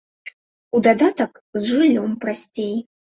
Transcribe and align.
У 0.79 0.81
дадатак, 0.87 1.31
з 1.59 1.69
жыллём 1.75 2.17
прасцей. 2.25 2.73